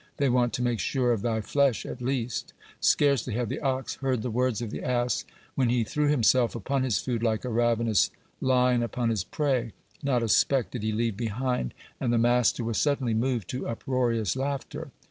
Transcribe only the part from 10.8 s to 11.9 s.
he leave behind,